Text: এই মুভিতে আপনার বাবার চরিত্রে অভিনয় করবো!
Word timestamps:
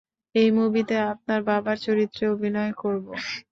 এই 0.35 0.49
মুভিতে 0.57 0.95
আপনার 1.13 1.39
বাবার 1.49 1.77
চরিত্রে 1.85 2.23
অভিনয় 2.33 2.73
করবো! 2.81 3.11